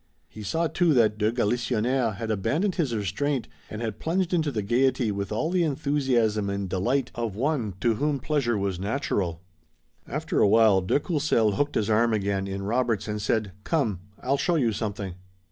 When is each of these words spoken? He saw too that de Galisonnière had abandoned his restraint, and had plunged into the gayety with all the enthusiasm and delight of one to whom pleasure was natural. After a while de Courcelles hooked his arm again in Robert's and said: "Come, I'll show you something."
He 0.27 0.41
saw 0.41 0.65
too 0.65 0.95
that 0.95 1.19
de 1.19 1.31
Galisonnière 1.31 2.15
had 2.15 2.31
abandoned 2.31 2.73
his 2.73 2.95
restraint, 2.95 3.47
and 3.69 3.83
had 3.83 3.99
plunged 3.99 4.33
into 4.33 4.51
the 4.51 4.63
gayety 4.63 5.11
with 5.11 5.31
all 5.31 5.51
the 5.51 5.63
enthusiasm 5.63 6.49
and 6.49 6.67
delight 6.67 7.11
of 7.13 7.35
one 7.35 7.75
to 7.81 7.93
whom 7.93 8.17
pleasure 8.17 8.57
was 8.57 8.79
natural. 8.79 9.43
After 10.07 10.39
a 10.39 10.47
while 10.47 10.81
de 10.81 10.99
Courcelles 10.99 11.53
hooked 11.55 11.75
his 11.75 11.87
arm 11.91 12.13
again 12.15 12.47
in 12.47 12.63
Robert's 12.63 13.07
and 13.07 13.21
said: 13.21 13.51
"Come, 13.63 13.99
I'll 14.23 14.37
show 14.37 14.55
you 14.55 14.71
something." 14.73 15.13